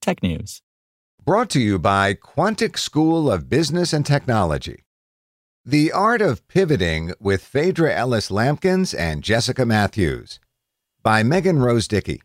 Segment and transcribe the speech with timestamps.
[0.00, 0.62] technews.
[1.24, 4.84] Brought to you by Quantic School of Business and Technology.
[5.64, 10.40] The Art of Pivoting with Phaedra Ellis Lamkins and Jessica Matthews.
[11.02, 12.22] By Megan Rose Dickey.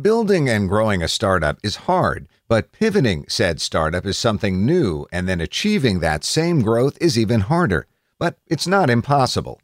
[0.00, 5.28] Building and growing a startup is hard, but pivoting said startup is something new, and
[5.28, 7.86] then achieving that same growth is even harder.
[8.18, 9.60] But it's not impossible.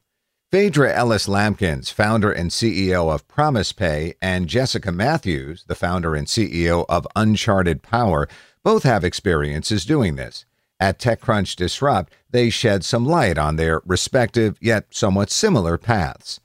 [0.52, 6.84] Phaedra Ellis Lamkins, founder and CEO of PromisePay, and Jessica Matthews, the founder and CEO
[6.90, 8.28] of Uncharted Power,
[8.62, 10.44] both have experiences doing this.
[10.78, 16.38] At TechCrunch Disrupt, they shed some light on their respective yet somewhat similar paths.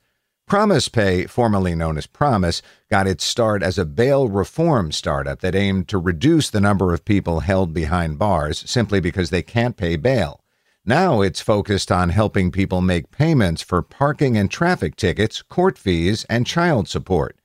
[0.48, 5.86] PromisePay, formerly known as Promise, got its start as a bail reform startup that aimed
[5.88, 10.42] to reduce the number of people held behind bars simply because they can't pay bail.
[10.88, 16.24] Now it's focused on helping people make payments for parking and traffic tickets, court fees,
[16.30, 17.36] and child support.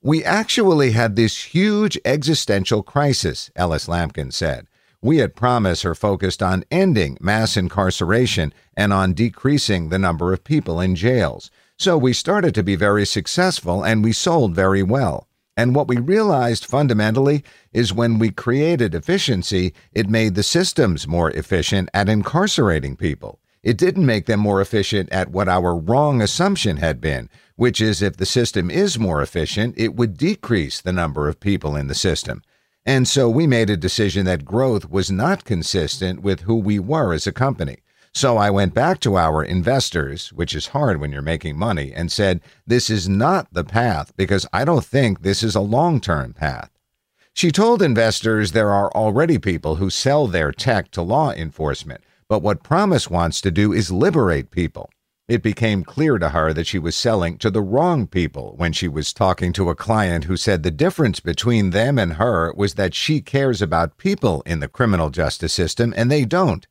[0.00, 4.68] We actually had this huge existential crisis, Ellis Lamkin said.
[5.02, 10.44] We at Promise are focused on ending mass incarceration and on decreasing the number of
[10.44, 11.50] people in jails.
[11.76, 15.26] So we started to be very successful and we sold very well.
[15.56, 21.30] And what we realized fundamentally is when we created efficiency, it made the systems more
[21.30, 23.40] efficient at incarcerating people.
[23.62, 28.02] It didn't make them more efficient at what our wrong assumption had been, which is
[28.02, 31.94] if the system is more efficient, it would decrease the number of people in the
[31.94, 32.42] system.
[32.84, 37.12] And so we made a decision that growth was not consistent with who we were
[37.14, 37.78] as a company.
[38.16, 42.10] So I went back to our investors, which is hard when you're making money, and
[42.10, 46.32] said, This is not the path because I don't think this is a long term
[46.32, 46.70] path.
[47.34, 52.40] She told investors there are already people who sell their tech to law enforcement, but
[52.40, 54.88] what Promise wants to do is liberate people.
[55.28, 58.88] It became clear to her that she was selling to the wrong people when she
[58.88, 62.94] was talking to a client who said the difference between them and her was that
[62.94, 66.66] she cares about people in the criminal justice system and they don't.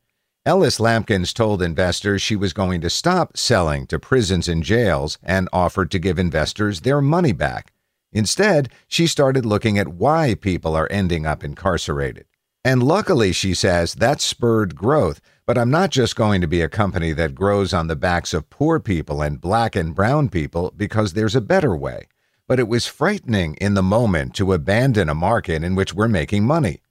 [0.48, 5.50] Ellis Lamkins told investors she was going to stop selling to prisons and jails and
[5.52, 7.74] offered to give investors their money back.
[8.14, 12.28] Instead, she started looking at why people are ending up incarcerated.
[12.64, 15.20] And luckily, she says, that spurred growth.
[15.48, 18.52] But I'm not just going to be a company that grows on the backs of
[18.52, 22.08] poor people and black and brown people because there's a better way.
[22.48, 26.46] But it was frightening in the moment to abandon a market in which we're making
[26.46, 26.82] money.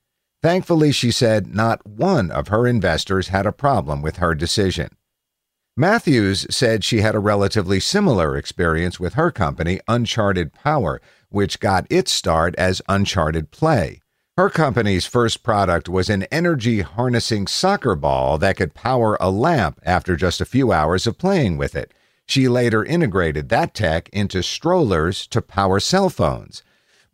[0.45, 4.91] Thankfully, she said not one of her investors had a problem with her decision.
[5.75, 11.01] Matthews said she had a relatively similar experience with her company, Uncharted Power,
[11.31, 14.03] which got its start as Uncharted Play.
[14.37, 19.81] Her company's first product was an energy harnessing soccer ball that could power a lamp
[19.83, 21.95] after just a few hours of playing with it.
[22.27, 26.63] She later integrated that tech into strollers to power cell phones.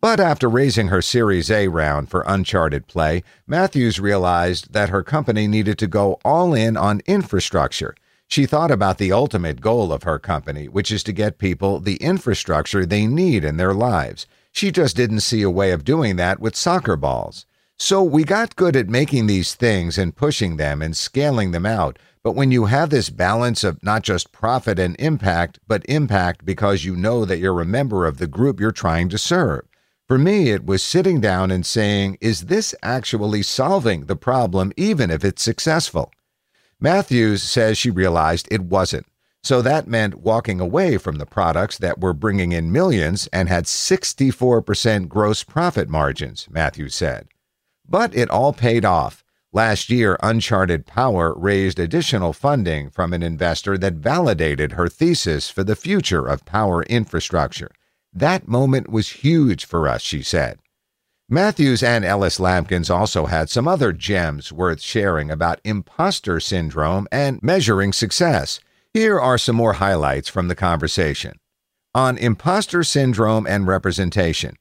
[0.01, 5.47] But after raising her Series A round for Uncharted Play, Matthews realized that her company
[5.47, 7.95] needed to go all in on infrastructure.
[8.27, 11.97] She thought about the ultimate goal of her company, which is to get people the
[11.97, 14.27] infrastructure they need in their lives.
[14.53, 17.45] She just didn't see a way of doing that with soccer balls.
[17.79, 21.99] So we got good at making these things and pushing them and scaling them out.
[22.23, 26.85] But when you have this balance of not just profit and impact, but impact because
[26.85, 29.63] you know that you're a member of the group you're trying to serve,
[30.11, 35.09] for me, it was sitting down and saying, is this actually solving the problem, even
[35.09, 36.13] if it's successful?
[36.81, 39.07] Matthews says she realized it wasn't.
[39.45, 43.67] So that meant walking away from the products that were bringing in millions and had
[43.67, 47.29] 64% gross profit margins, Matthews said.
[47.89, 49.23] But it all paid off.
[49.53, 55.63] Last year, Uncharted Power raised additional funding from an investor that validated her thesis for
[55.63, 57.71] the future of power infrastructure.
[58.13, 60.59] That moment was huge for us, she said.
[61.29, 67.41] Matthews and Ellis Lamkins also had some other gems worth sharing about imposter syndrome and
[67.41, 68.59] measuring success.
[68.93, 71.39] Here are some more highlights from the conversation.
[71.95, 74.57] On imposter syndrome and representation.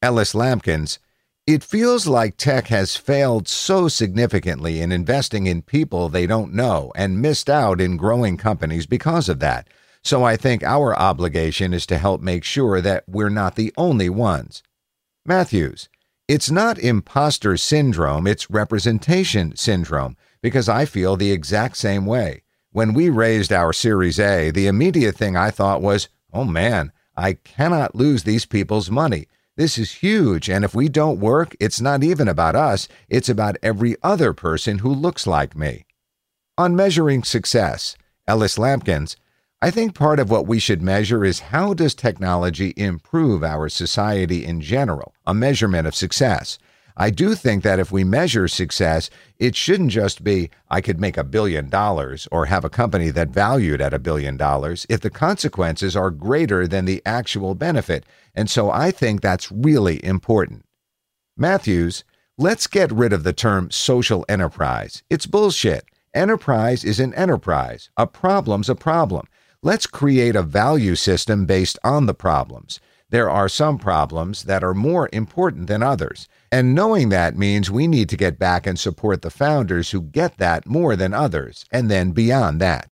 [0.00, 0.98] Ellis Lamkins,
[1.46, 6.92] it feels like tech has failed so significantly in investing in people they don't know
[6.96, 9.68] and missed out in growing companies because of that.
[10.06, 14.08] So I think our obligation is to help make sure that we're not the only
[14.08, 14.62] ones.
[15.24, 15.88] Matthews,
[16.28, 22.44] it's not imposter syndrome, it's representation syndrome, because I feel the exact same way.
[22.70, 27.32] When we raised our Series A, the immediate thing I thought was, oh man, I
[27.32, 29.26] cannot lose these people's money.
[29.56, 33.56] This is huge, and if we don't work, it's not even about us, it's about
[33.60, 35.84] every other person who looks like me.
[36.56, 37.96] On measuring success,
[38.28, 39.16] Ellis Lamkins,
[39.62, 44.44] I think part of what we should measure is how does technology improve our society
[44.44, 46.58] in general, a measurement of success.
[46.98, 49.08] I do think that if we measure success,
[49.38, 53.30] it shouldn't just be I could make a billion dollars or have a company that
[53.30, 58.04] valued at a billion dollars if the consequences are greater than the actual benefit.
[58.34, 60.66] And so I think that's really important.
[61.34, 62.04] Matthews,
[62.36, 65.02] let's get rid of the term social enterprise.
[65.08, 65.86] It's bullshit.
[66.14, 67.88] Enterprise is an enterprise.
[67.96, 69.26] A problem's a problem.
[69.62, 72.80] Let's create a value system based on the problems.
[73.08, 76.28] There are some problems that are more important than others.
[76.50, 80.38] And knowing that means we need to get back and support the founders who get
[80.38, 82.88] that more than others, and then beyond that.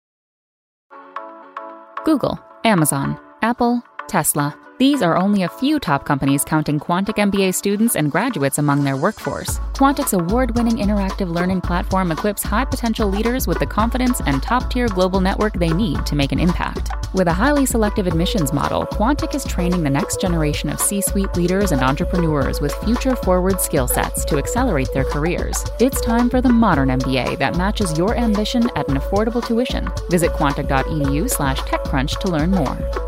[2.04, 4.56] Google, Amazon, Apple, Tesla.
[4.78, 8.96] These are only a few top companies counting Quantic MBA students and graduates among their
[8.96, 9.58] workforce.
[9.74, 14.70] Quantic's award winning interactive learning platform equips high potential leaders with the confidence and top
[14.70, 16.92] tier global network they need to make an impact.
[17.12, 21.34] With a highly selective admissions model, Quantic is training the next generation of C suite
[21.36, 25.64] leaders and entrepreneurs with future forward skill sets to accelerate their careers.
[25.80, 29.88] It's time for the modern MBA that matches your ambition at an affordable tuition.
[30.08, 33.07] Visit quantic.edu slash techcrunch to learn more.